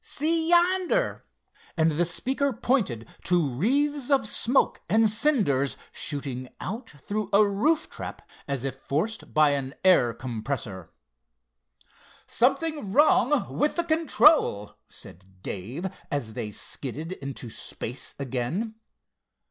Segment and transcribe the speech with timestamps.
[0.03, 1.25] See, yonder!"
[1.77, 7.87] and the speaker pointed to wreaths of smoke and cinders shooting out through a roof
[7.87, 10.89] trap as if forced by an air compressor.
[12.25, 18.73] "Something wrong with the control," said Dave, as they skidded into space again.